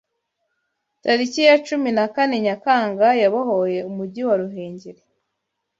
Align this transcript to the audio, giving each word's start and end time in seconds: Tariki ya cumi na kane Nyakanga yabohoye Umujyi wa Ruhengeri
Tariki 1.03 1.43
ya 1.43 1.55
cumi 1.65 1.89
na 1.97 2.05
kane 2.15 2.35
Nyakanga 2.45 3.07
yabohoye 3.21 3.79
Umujyi 3.89 4.21
wa 4.27 4.35
Ruhengeri 4.41 5.01